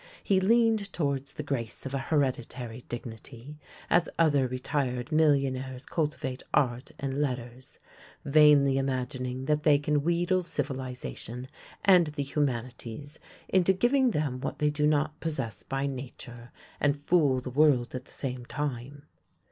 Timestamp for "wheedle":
10.01-10.41